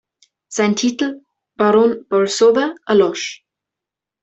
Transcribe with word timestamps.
Sein 0.49 0.73
Titel 0.75 1.21
"Baron 1.57 2.07
Bolsover" 2.09 2.73
erlosch. 2.89 3.43